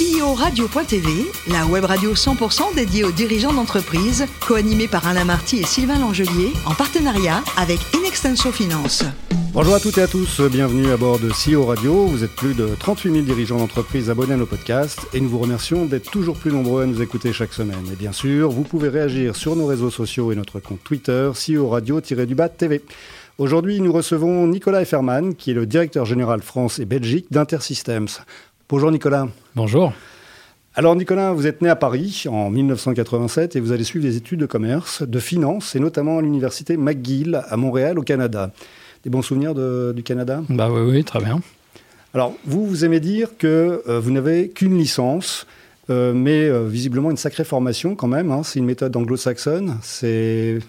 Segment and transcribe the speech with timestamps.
[0.00, 5.66] CEO Radio.tv, la web radio 100% dédiée aux dirigeants d'entreprise, co-animée par Alain Marty et
[5.66, 9.04] Sylvain Langelier, en partenariat avec Inextenso Finance.
[9.52, 12.06] Bonjour à toutes et à tous, bienvenue à bord de CEO Radio.
[12.06, 15.38] Vous êtes plus de 38 000 dirigeants d'entreprise abonnés à nos podcasts et nous vous
[15.38, 17.84] remercions d'être toujours plus nombreux à nous écouter chaque semaine.
[17.92, 21.68] Et bien sûr, vous pouvez réagir sur nos réseaux sociaux et notre compte Twitter, CEO
[21.68, 22.80] Radio-du-Bas TV.
[23.36, 28.08] Aujourd'hui, nous recevons Nicolas Efferman, qui est le directeur général France et Belgique d'Intersystems.
[28.70, 29.26] Bonjour Nicolas.
[29.56, 29.92] Bonjour.
[30.76, 34.38] Alors Nicolas, vous êtes né à Paris en 1987 et vous allez suivre des études
[34.38, 38.52] de commerce, de finance et notamment à l'université McGill à Montréal au Canada.
[39.02, 40.42] Des bons souvenirs du Canada?
[40.48, 41.40] Bah oui, oui, très bien.
[42.14, 45.48] Alors vous, vous aimez dire que euh, vous n'avez qu'une licence,
[45.90, 48.30] euh, mais euh, visiblement une sacrée formation quand même.
[48.30, 48.42] Hein.
[48.44, 49.78] C'est une méthode anglo-saxonne.
[49.82, 50.60] C'est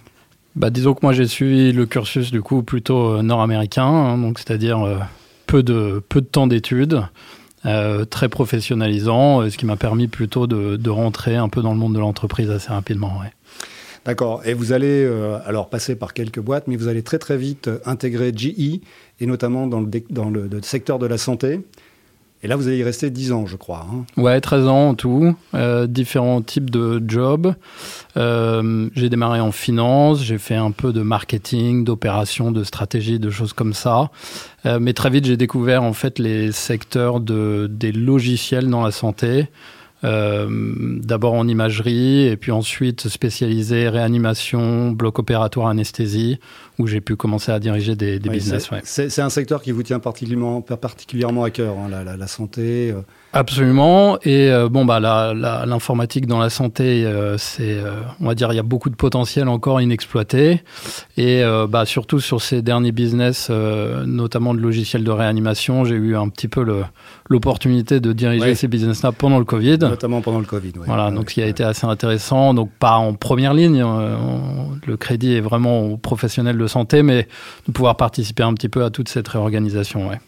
[0.55, 5.07] bah, disons que moi j'ai suivi le cursus du coup plutôt nord-américain, hein, donc c'est-à-dire
[5.45, 7.03] peu de peu de temps d'études.
[7.65, 11.79] Euh, très professionnalisant, euh, ce qui m'a permis plutôt de, rentrer un peu dans le
[11.79, 13.21] monde de l'entreprise assez rapidement.
[14.03, 14.41] D'accord.
[14.45, 17.69] Et vous allez euh, alors passer par quelques boîtes, mais vous allez très très vite
[17.85, 18.79] intégrer GE,
[19.19, 21.61] et notamment dans le, dans le secteur de la santé.
[22.43, 23.85] Et là, vous allez y rester 10 ans, je crois.
[23.91, 24.05] Hein.
[24.17, 25.35] Ouais, 13 ans en tout.
[25.53, 27.53] Euh, différents types de jobs.
[28.17, 33.29] Euh, j'ai démarré en finance, j'ai fait un peu de marketing, d'opération, de stratégie, de
[33.29, 34.09] choses comme ça.
[34.65, 38.91] Euh, mais très vite, j'ai découvert en fait les secteurs de, des logiciels dans la
[38.91, 39.47] santé.
[40.03, 46.39] D'abord en imagerie et puis ensuite spécialisé réanimation, bloc opératoire, anesthésie,
[46.81, 48.69] où j'ai pu commencer à diriger des, business.
[48.83, 52.91] C'est un secteur qui vous tient particulièrement, particulièrement à cœur, hein, la, la, santé.
[52.91, 53.01] Euh.
[53.33, 54.17] Absolument.
[54.23, 57.77] Et euh, bon, bah, l'informatique dans la santé, c'est,
[58.19, 60.63] on va dire, il y a beaucoup de potentiel encore inexploité.
[61.17, 66.29] Et bah, surtout sur ces derniers business, notamment de logiciels de réanimation, j'ai eu un
[66.29, 66.65] petit peu
[67.29, 69.79] l'opportunité de diriger ces business-là pendant le Covid.
[69.79, 72.53] Notamment pendant le Covid, Voilà, donc ce qui a été assez intéressant.
[72.53, 74.15] Donc pas en première ligne, euh,
[74.85, 77.27] le crédit est vraiment aux professionnels de santé, mais
[77.67, 80.19] de pouvoir participer un petit peu à toute cette réorganisation, ouais.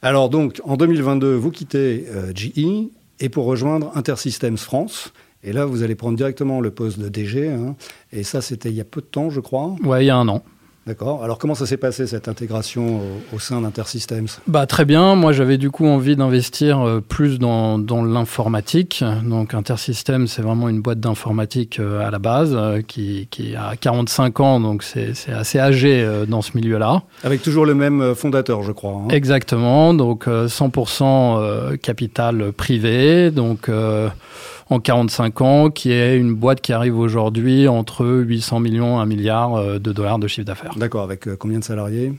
[0.00, 2.90] Alors donc, en 2022, vous quittez euh, GE
[3.20, 5.12] et pour rejoindre Intersystems France.
[5.42, 7.48] Et là, vous allez prendre directement le poste de DG.
[7.48, 7.74] Hein.
[8.12, 9.74] et ça, c'était il y a peu de temps, je crois.
[9.84, 10.42] Ouais, il y a un an.
[10.88, 11.22] D'accord.
[11.22, 13.02] Alors comment ça s'est passé cette intégration
[13.34, 14.28] au, sein d'Intersystems?
[14.46, 15.16] Bah très bien.
[15.16, 19.04] Moi j'avais du coup envie d'investir euh, plus dans, l'informatique.
[19.22, 24.40] Donc Intersystems c'est vraiment une boîte d'informatique euh, à la base euh, qui, a 45
[24.40, 27.02] ans, donc c'est assez âgé dans ce milieu-là.
[27.22, 28.92] Avec toujours le même fondateur, je crois.
[28.92, 29.08] Hein.
[29.10, 29.92] Exactement.
[29.92, 33.30] Donc 100% capital privé.
[33.30, 33.68] Donc
[34.70, 39.06] en 45 ans, qui est une boîte qui arrive aujourd'hui entre 800 millions et 1
[39.06, 40.74] milliard euh, de dollars de chiffre d'affaires.
[40.76, 42.12] D'accord, avec euh, combien de salariés?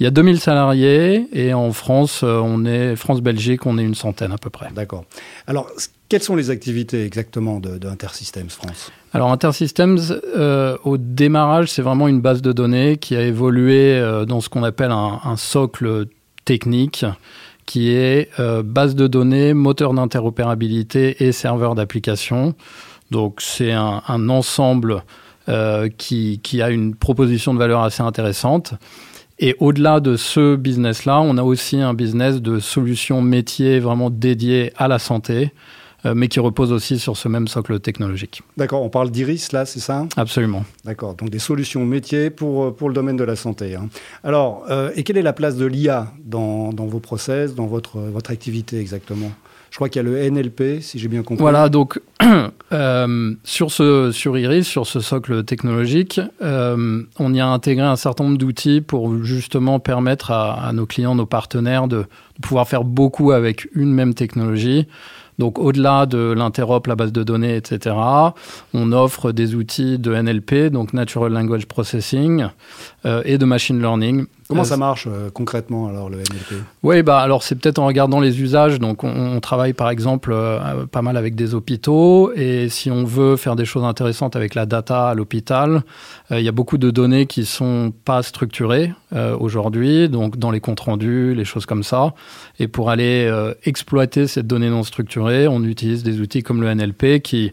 [0.00, 3.96] Il y a 2000 salariés et en France, euh, on est France-Belgique, on est une
[3.96, 4.68] centaine à peu près.
[4.74, 5.04] D'accord.
[5.46, 5.68] Alors,
[6.08, 8.92] quelles sont les activités exactement de, Intersystems France?
[9.12, 9.98] Alors Intersystems,
[10.84, 14.90] au démarrage, c'est vraiment une base de données qui a évolué dans ce qu'on appelle
[14.90, 16.06] un, un, socle
[16.44, 17.04] technique
[17.68, 22.54] qui est euh, base de données, moteur d'interopérabilité et serveur d'application.
[23.10, 25.02] Donc c'est un, ensemble
[25.50, 28.72] euh, qui, qui, a une proposition de valeur assez intéressante.
[29.38, 34.72] Et au-delà de ce business-là, on a aussi un business de solutions métiers vraiment dédiées
[34.78, 35.52] à la santé,
[36.04, 38.42] mais qui repose aussi sur ce même socle technologique.
[38.56, 40.06] D'accord, on parle d'Iris là, c'est ça?
[40.16, 40.64] Absolument.
[40.84, 43.74] D'accord, donc des solutions métiers pour, euh, pour le domaine de la santé.
[43.74, 43.88] Hein.
[44.24, 47.98] Alors, euh, et quelle est la place de l'IA dans, dans, vos process, dans votre,
[47.98, 49.30] votre activité exactement?
[49.70, 51.42] Je crois qu'il y a le NLP, si j'ai bien compris.
[51.42, 52.00] Voilà, donc
[53.44, 58.38] sur, ce, sur Iris, sur ce socle technologique, on y a intégré un certain nombre
[58.38, 62.06] d'outils pour justement permettre à, nos clients, nos partenaires de, de,
[62.40, 64.86] pouvoir faire beaucoup avec une même technologie.
[65.38, 67.94] Donc au-delà de l'interop, la base de données, etc.,
[68.74, 72.46] on offre des outils de NLP, donc Natural Language Processing,
[73.06, 74.26] euh, et de Machine Learning.
[74.48, 77.86] Comment euh, ça marche euh, concrètement alors le NLP Oui, bah alors c'est peut-être en
[77.86, 78.78] regardant les usages.
[78.78, 80.34] Donc on, travaille par exemple
[80.90, 84.66] pas mal avec des hôpitaux et si on veut faire des choses intéressantes avec la
[84.66, 85.82] data à l'hôpital,
[86.30, 88.92] il y a beaucoup de données qui sont pas structurées
[89.38, 92.14] aujourd'hui, donc dans les comptes rendus, les choses comme ça.
[92.58, 93.32] Et pour aller
[93.64, 97.50] exploiter cette donnée non structurée, on utilise des outils comme le NLP qui euh,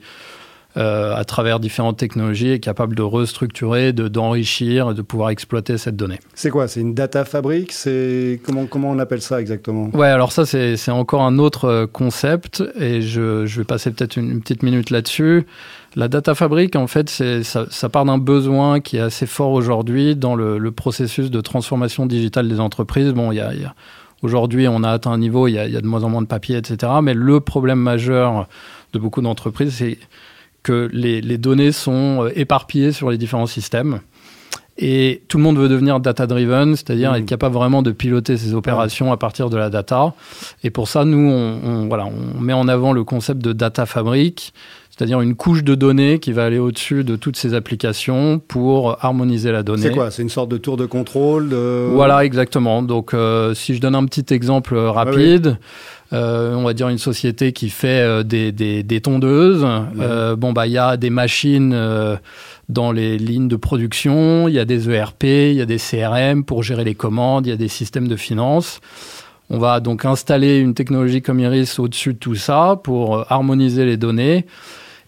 [0.75, 6.19] à travers différentes technologies, est capable de restructurer, de, d'enrichir, de pouvoir exploiter cette donnée.
[6.33, 6.67] C'est quoi?
[6.67, 7.71] C'est une data fabrique?
[7.71, 9.89] C'est comment, comment on appelle ça exactement?
[9.93, 13.91] Ouais, alors ça c'est, c'est encore un autre euh, concept et je, je vais passer
[13.91, 15.45] peut-être une, petite minute là-dessus.
[15.95, 19.51] La data fabrique, en fait, c'est, ça, ça, part d'un besoin qui est assez fort
[19.51, 23.13] aujourd'hui dans le, le, processus de transformation digitale des entreprises.
[23.13, 23.73] Bon, il y a, y a
[24.21, 26.09] Aujourd'hui, on a atteint un niveau, il y, a, il y, a, de moins en
[26.09, 26.93] moins de papier, etc.
[27.03, 28.47] Mais le problème majeur
[28.93, 29.99] de beaucoup d'entreprises, c'est
[30.65, 33.99] que les, les, données sont éparpillées sur les différents systèmes.
[34.77, 37.17] Et tout le monde veut devenir data-driven, c'est-à-dire mmh.
[37.17, 40.13] être capable vraiment de piloter ses opérations à partir de la data.
[40.63, 43.85] Et pour ça, nous, on, on, voilà, on met en avant le concept de data
[43.85, 44.53] fabrique,
[44.95, 49.51] c'est-à-dire une couche de données qui va aller au-dessus de toutes ces applications pour harmoniser
[49.51, 49.81] la donnée.
[49.81, 50.09] C'est quoi?
[50.09, 51.89] C'est une sorte de tour de contrôle de...
[51.91, 52.81] Voilà, exactement.
[52.81, 56.17] Donc, euh, si je donne un petit exemple rapide, ah oui.
[56.17, 59.67] euh, on va dire une société qui fait euh, des, des, des, tondeuses.
[60.37, 61.77] Bon, bah, il y a des machines
[62.69, 66.45] dans les lignes de production, il y a des ERP, il y a des CRM
[66.45, 68.79] pour gérer les commandes, il y a des systèmes de finance.
[69.49, 73.97] On va donc installer une technologie comme Iris au-dessus de tout ça pour harmoniser les
[73.97, 74.45] données.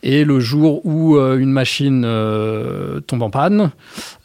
[0.03, 3.71] Et le jour où euh, une machine euh, tombe en panne,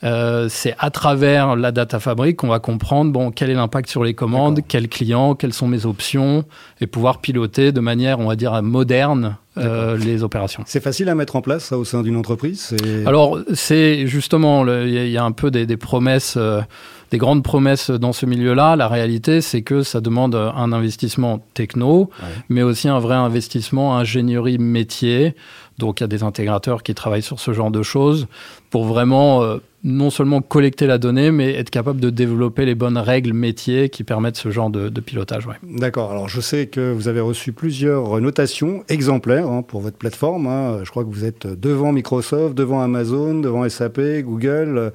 [0.04, 4.04] euh, c'est à travers la data fabrique qu'on va comprendre bon, quel est l'impact sur
[4.04, 6.44] les commandes, quels clients, quelles sont mes options,
[6.80, 10.62] et pouvoir piloter de manière, on va dire, moderne euh, les opérations.
[10.66, 12.74] C'est facile à mettre en place ça au sein d'une entreprise
[13.06, 16.62] Alors c'est justement, il y, y, a un peu des, des promesses, euh,
[17.10, 18.76] des grandes promesses dans ce milieu-là.
[18.76, 22.28] La réalité, c'est que ça demande un investissement techno, ouais.
[22.48, 25.34] mais aussi un vrai investissement ingénierie métier.
[25.82, 28.28] Donc il y a des intégrateurs qui travaillent sur ce genre de choses
[28.70, 32.98] pour vraiment euh, non seulement collecter la donnée, mais être capable de développer les bonnes
[32.98, 35.44] règles métiers qui permettent ce genre de, pilotage.
[35.46, 35.56] Ouais.
[35.64, 36.12] D'accord.
[36.12, 40.46] Alors je sais que vous avez reçu plusieurs notations exemplaires hein, pour votre plateforme.
[40.46, 40.84] Hein.
[40.84, 44.92] Je crois que vous êtes devant Microsoft, devant Amazon, devant SAP, Google.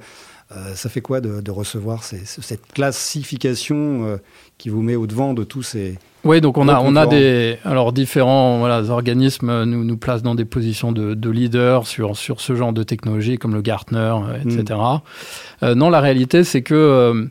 [0.56, 4.16] Euh, ça fait quoi de, recevoir cette classification euh,
[4.56, 5.98] qui vous met au-devant de tous ces...
[6.24, 10.34] Oui, donc on a, on a des alors différents voilà, organismes nous, nous placent dans
[10.34, 14.64] des positions de, de leader sur, sur ce genre de technologie comme le Gartner, etc.
[14.70, 15.64] Mm.
[15.64, 17.28] Euh, non, la réalité c'est que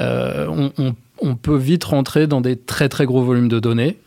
[0.00, 3.98] euh, on, on, on, peut vite rentrer dans des très très gros volumes de données.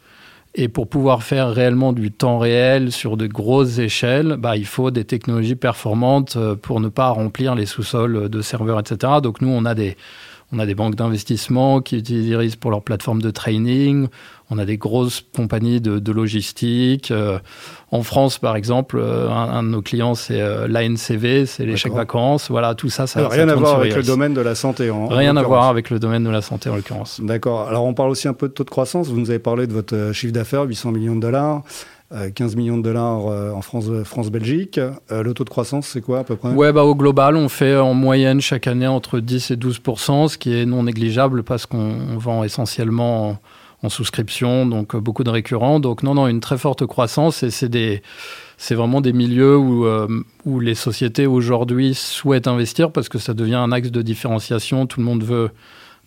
[0.56, 4.90] Et pour pouvoir faire réellement du temps réel sur de grosses échelles, bah, il faut
[4.90, 9.14] des technologies performantes euh, pour ne pas remplir les sous-sols de serveurs, etc.
[9.22, 9.96] Donc nous, on a des,
[10.52, 14.08] on a des banques d'investissement qui utilisent pour leur plateforme de training.
[14.50, 17.12] On a des grosses compagnies de, de logistique.
[17.12, 17.38] Euh,
[17.92, 21.78] en France, par exemple, euh, un, un, de nos clients, c'est euh, l'ANCV, c'est les
[21.78, 22.50] chèques vacances.
[22.50, 23.20] Voilà, tout ça, ça.
[23.20, 24.90] Alors, rien ça à voir avec le domaine de la santé.
[24.90, 27.22] En, rien en à voir avec le domaine de la santé, en l'occurrence.
[27.22, 27.68] D'accord.
[27.68, 29.08] Alors, on parle aussi un peu de taux de croissance.
[29.08, 31.62] Vous nous avez parlé de votre euh, chiffre d'affaires, 800 millions de dollars.
[32.36, 33.26] 15 millions de dollars
[33.56, 34.80] en France, France Belgique.
[35.12, 36.50] Euh, le taux de croissance, c'est quoi à peu près?
[36.50, 39.82] Ouais, bah, Au global, on fait en moyenne chaque année entre 10 et 12
[40.28, 43.40] ce qui est non négligeable parce qu'on vend essentiellement
[43.84, 45.80] en, souscription, donc beaucoup de récurrents.
[45.80, 48.02] Donc non, non, une très forte croissance et c'est des...
[48.62, 50.06] C'est vraiment des milieux où, euh,
[50.44, 54.86] où les sociétés aujourd'hui souhaitent investir parce que ça devient un axe de différenciation.
[54.86, 55.52] Tout le monde veut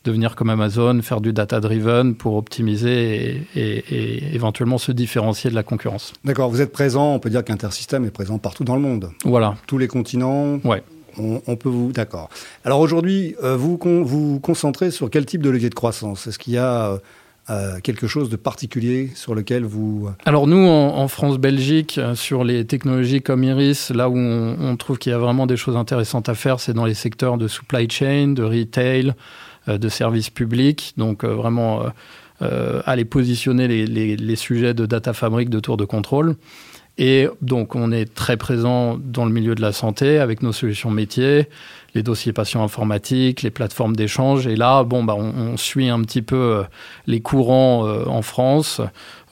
[0.04, 5.54] devenir comme Amazon, faire du data-driven pour optimiser et, et, et, éventuellement se différencier de
[5.54, 6.12] la concurrence.
[6.24, 9.10] D'accord, vous êtes présent, on peut dire qu'Intersystem est présent partout dans le monde.
[9.24, 9.56] Voilà.
[9.66, 10.58] Tous les continents.
[10.64, 10.82] Ouais.
[11.18, 11.92] On, on peut vous.
[11.92, 12.30] D'accord.
[12.64, 16.26] Alors aujourd'hui, euh, vous vous vous concentrez sur quel type de levier de croissance?
[16.26, 16.98] Est-ce qu'il y a.
[17.50, 20.08] Euh, quelque chose de particulier sur lequel vous...
[20.26, 24.96] Alors nous, en, en France-Belgique, sur les technologies comme Iris, là où on, on trouve
[24.96, 27.90] qu'il y a vraiment des choses intéressantes à faire, c'est dans les secteurs de supply
[27.90, 29.12] chain, de retail, euh,
[29.66, 31.84] de services publics, donc euh, vraiment
[32.42, 36.34] euh, aller positionner les, les, sujets de data fabrique de tour de contrôle.
[36.98, 40.90] Et donc on est très présent dans le milieu de la santé avec nos solutions
[40.90, 41.48] métiers,
[41.94, 44.46] les dossiers patients informatiques, les plateformes d'échange.
[44.46, 46.64] Et là, bon, bah, on, on, suit un petit peu
[47.06, 48.80] les courants euh, en France,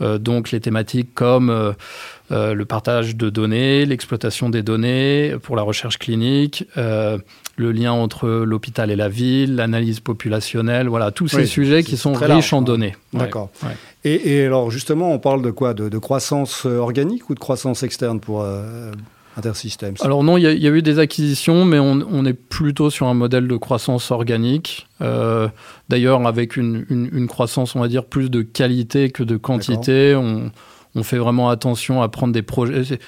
[0.00, 5.62] euh, donc les thématiques comme euh, le partage de données, l'exploitation des données pour la
[5.62, 11.46] recherche clinique, le lien entre l'hôpital et la ville, l'analyse populationnelle, voilà, tous oui, ces
[11.46, 12.96] sujets qui sont riches large, en données.
[13.12, 13.50] D'accord.
[13.62, 13.76] Ouais.
[14.04, 15.74] Et, et, alors, justement, on parle de quoi?
[15.74, 18.92] De, de, croissance organique ou de croissance externe pour euh,
[19.36, 22.90] Intersystems Alors non, il y, y, a eu des acquisitions, mais on, on, est plutôt
[22.90, 24.88] sur un modèle de croissance organique.
[25.00, 25.48] Euh,
[25.88, 30.14] D'ailleurs, avec une, une, une, croissance, on va dire, plus de qualité que de quantité.
[30.16, 30.50] On,
[30.94, 32.98] on fait vraiment attention à prendre des projets.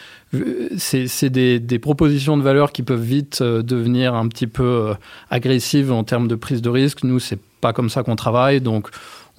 [0.77, 4.95] C'est des, des, propositions de valeur qui peuvent vite euh, devenir un petit peu euh,
[5.31, 7.03] agressives en termes de prise de risque.
[7.03, 8.89] Nous, c'est pas comme ça qu'on travaille, donc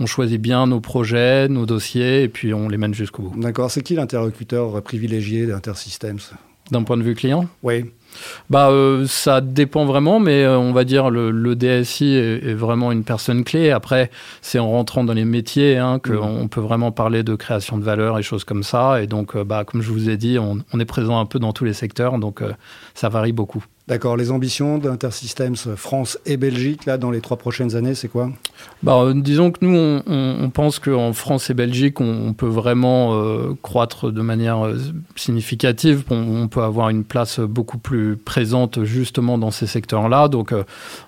[0.04, 3.40] on choisit bien nos projets, nos dossiers, et puis on les mène jusqu'au bout.
[3.40, 3.72] D'accord.
[3.72, 6.20] C'est qui l'interlocuteur privilégié d'Intersystems?
[6.72, 7.48] D'un point de vue client?
[7.62, 7.86] Oui.
[8.50, 12.92] Bah, euh, ça dépend vraiment, mais euh, on va dire le, le DSI est, vraiment
[12.92, 13.72] une personne clé.
[13.72, 16.50] Après, c'est en rentrant dans les métiers hein, qu'on mmh.
[16.50, 19.02] peut vraiment parler de création de valeur et choses comme ça.
[19.02, 21.40] Et donc, euh, bah, comme je vous ai dit, on, on, est présent un peu
[21.40, 22.42] dans tous les secteurs, donc
[22.94, 23.64] ça varie beaucoup.
[23.88, 24.16] D'accord.
[24.16, 28.30] Les ambitions d'Intersystems France et Belgique, là, dans les trois prochaines années, c'est quoi?
[28.82, 33.14] Bah, Disons que nous, on, on pense qu'en France et Belgique, on, peut vraiment
[33.62, 34.72] croître de manière
[35.16, 36.04] significative.
[36.10, 40.28] On, peut avoir une place beaucoup plus présente justement dans ces secteurs-là.
[40.28, 40.54] Donc,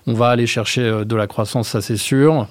[0.06, 2.48] on va aller chercher de la croissance, ça c'est sûr,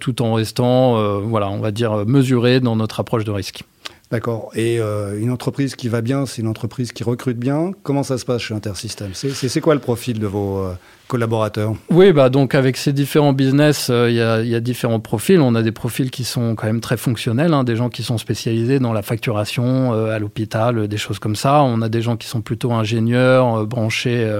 [0.00, 3.64] tout en restant, voilà, on va dire, mesuré dans notre approche de risque.
[4.12, 4.50] D'accord.
[4.54, 7.72] Et euh, une entreprise qui va bien, c'est une entreprise qui recrute bien.
[7.82, 9.12] Comment ça se passe chez Intersystem?
[9.14, 10.74] C'est quoi le profil de vos euh,
[11.08, 11.72] collaborateurs?
[11.88, 15.40] Oui, bah donc avec ces différents business, euh, il y, a différents profils.
[15.40, 18.18] On a des profils qui sont quand même très fonctionnels, hein, des gens qui sont
[18.18, 21.62] spécialisés dans la facturation à l'hôpital, des choses comme ça.
[21.62, 24.30] On a des gens qui sont plutôt ingénieurs, branchés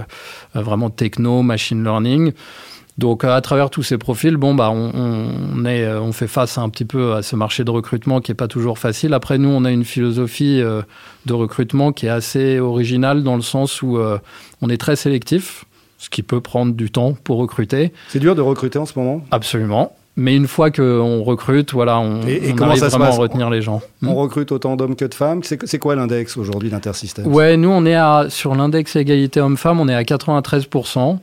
[0.52, 2.32] vraiment techno, machine learning.
[2.99, 6.68] Donc à travers tous ces profils, bon bah on, est, euh, on fait face un
[6.68, 9.14] petit peu à ce marché de recrutement qui est pas toujours facile.
[9.14, 10.82] Après nous, on a une philosophie euh,
[11.25, 14.18] de recrutement qui est assez originale dans le sens où euh,
[14.61, 15.64] on est très sélectif,
[15.96, 17.92] ce qui peut prendre du temps pour recruter.
[18.08, 19.22] C'est dur de recruter en ce moment?
[19.30, 19.96] Absolument.
[20.16, 23.80] Mais une fois qu'on recrute, voilà, on, et, on arrive vraiment à retenir les gens.
[24.02, 25.40] On recrute autant d'hommes que de femmes?
[25.42, 29.88] C'est quoi l'index aujourd'hui d'Intersystem Ouais, nous on est à, sur l'index égalité homme-femme, on
[29.88, 31.18] est à 93%.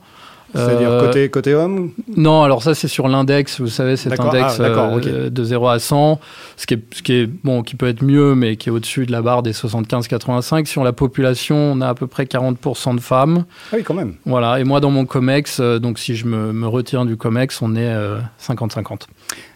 [0.53, 4.59] C'est-à-dire euh, côté, côté homme Non, alors ça c'est sur l'index, vous savez, cet index
[4.59, 6.19] ah, euh, de 0 à 100,
[6.57, 9.05] ce qui, est, ce qui, est, bon, qui peut être mieux, mais qui est au-dessus
[9.05, 10.65] de la barre des 75-85.
[10.65, 13.45] Sur la population, on a à peu près 40% de femmes.
[13.71, 14.15] Ah oui, quand même.
[14.25, 17.61] Voilà, et moi dans mon COMEX, euh, donc si je me, me retire du COMEX,
[17.61, 17.93] on est
[18.41, 19.03] 50-50.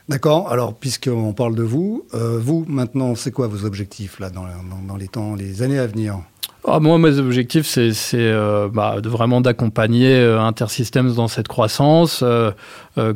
[0.10, 0.52] D'accord.
[0.52, 4.98] Alors, puisqu'on parle de vous, vous, maintenant, c'est quoi vos objectifs là, dans, dans, dans
[4.98, 6.20] les temps, les années à venir?
[6.66, 12.52] Ah, moi, mes objectifs, c'est euh, bah, vraiment d'accompagner euh, Intersystems dans cette croissance, euh,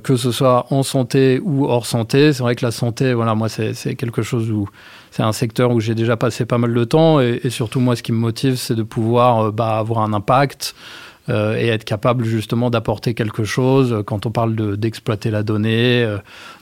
[0.04, 2.34] que ce soit en santé ou hors santé.
[2.34, 4.68] C'est vrai que la santé, voilà, moi, c'est quelque chose où
[5.12, 8.04] c'est un secteur où j'ai déjà passé pas mal de temps, et, surtout moi, ce
[8.04, 10.76] qui me motive, c'est de pouvoir bah, avoir un impact.
[11.30, 16.08] Et être capable justement d'apporter quelque chose quand on parle d'exploiter la donnée,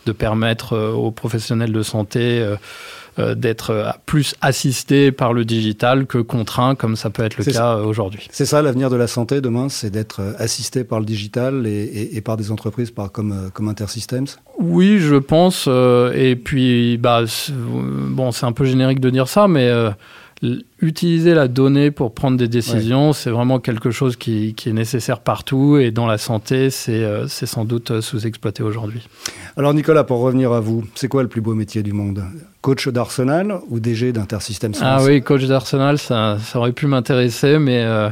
[0.06, 2.44] de permettre aux professionnels de santé
[3.18, 7.46] euh, d'être euh, plus assisté par le digital que contraint, comme ça peut être le
[7.46, 8.28] cas euh, aujourd'hui.
[8.30, 12.36] C'est ça l'avenir de la santé demain, c'est d'être assisté par le digital et, par
[12.36, 14.28] des entreprises par, comme, comme Intersystems
[14.60, 15.68] Oui, je pense.
[15.68, 19.72] et puis, bah, bon, c'est un peu générique de dire ça, mais
[20.82, 25.78] utiliser la donnée pour prendre des décisions, c'est vraiment quelque chose qui, est nécessaire partout
[25.78, 29.08] et dans la santé, c'est sans doute sous-exploité aujourd'hui.
[29.58, 32.24] Alors Nicolas, pour revenir à vous, c'est quoi le plus beau métier du monde?
[32.62, 37.84] Coach d'Arsenal ou DG d'Intersystem Ah oui, coach d'Arsenal, ça, ça, aurait pu m'intéresser, mais
[37.84, 38.10] euh,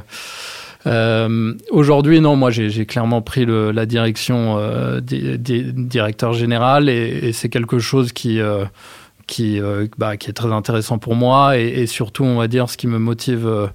[0.85, 7.19] euh, aujourd'hui, non, moi j'ai clairement pris le, la direction euh, des, directeur général et,
[7.23, 8.39] et c'est quelque chose qui
[9.27, 9.59] qui,
[9.97, 12.87] bah, qui est très intéressant pour moi et, et, surtout, on va dire, ce qui
[12.87, 13.69] me motive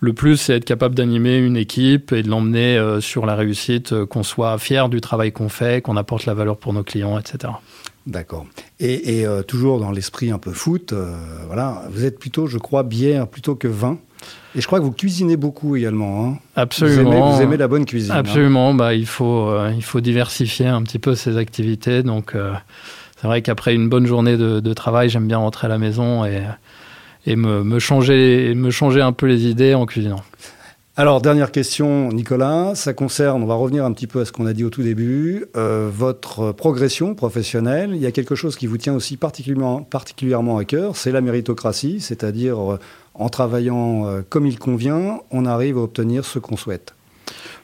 [0.00, 3.92] le plus, c'est être capable d'animer une équipe et de l'emmener euh, sur la réussite,
[3.92, 7.18] euh, qu'on soit fier du travail qu'on fait, qu'on apporte la valeur pour nos clients,
[7.18, 7.54] etc.
[8.06, 8.46] D'accord.
[8.78, 10.94] Et, euh, toujours dans l'esprit un peu foot,
[11.46, 13.98] voilà, vous êtes plutôt, je crois, bière plutôt que vin.
[14.54, 16.26] Et je crois que vous cuisinez beaucoup également.
[16.26, 16.38] Hein.
[16.54, 17.32] Absolument.
[17.32, 18.12] Vous aimez, la bonne cuisine.
[18.12, 18.18] Hein.
[18.18, 18.74] Absolument.
[18.74, 22.02] Bah, il, faut, il faut diversifier un petit peu ses activités.
[22.02, 22.34] Donc,
[23.16, 27.36] c'est vrai qu'après une bonne journée de, travail, j'aime bien rentrer à la maison et
[27.36, 30.22] me, changer, me changer un peu les idées en cuisinant.
[30.98, 32.74] Alors, dernière question, Nicolas.
[32.74, 34.82] Ça concerne, on va revenir un petit peu à ce qu'on a dit au tout
[34.82, 37.90] début, euh, votre progression professionnelle.
[37.92, 41.20] Il y a quelque chose qui vous tient aussi particulièrement, particulièrement à cœur, c'est la
[41.20, 42.78] méritocratie, c'est-à-dire euh,
[43.12, 46.95] en travaillant euh, comme il convient, on arrive à obtenir ce qu'on souhaite.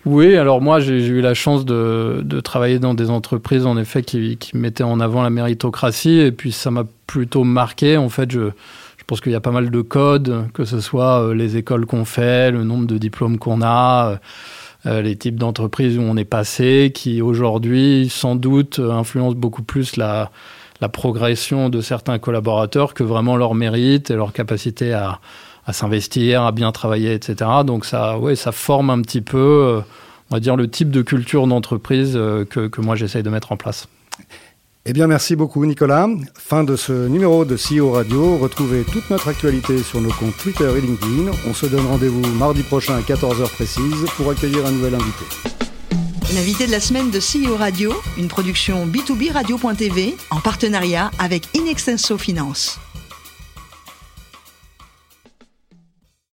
[0.05, 4.39] Oui, alors moi j'ai eu la chance de, travailler dans des entreprises en effet qui,
[4.55, 7.97] mettaient en avant la méritocratie et puis ça m'a plutôt marqué.
[7.97, 8.51] En fait, je,
[8.99, 11.87] je pense qu'il y a pas mal de codes, que ce soit euh, les écoles
[11.87, 14.17] qu'on fait, le nombre de diplômes qu'on a, euh,
[14.87, 19.97] euh, les types d'entreprises où on est passé, qui aujourd'hui, sans doute, influencent beaucoup plus
[19.97, 20.31] la,
[20.81, 25.21] la progression de certains collaborateurs que vraiment leur mérite et leur capacité à,
[25.67, 27.51] à s'investir, à bien travailler, etc.
[27.65, 29.83] Donc ça, ouais, ça forme un petit peu,
[30.31, 33.57] on va dire, le type de culture d'entreprise que, que moi j'essaye de mettre en
[33.57, 33.89] place.
[34.85, 36.09] Eh bien, merci beaucoup, Nicolas.
[36.35, 38.37] Fin de ce numéro de CEO Radio.
[38.39, 41.31] Retrouvez toute notre actualité sur nos comptes Twitter et LinkedIn.
[41.49, 45.25] On se donne rendez-vous mardi prochain à 14h précise pour accueillir un nouvel invité.
[46.35, 52.19] L'invité de la semaine de CEO Radio, une production B2B Radio.tv en partenariat avec Inextenso
[52.19, 52.81] Finance.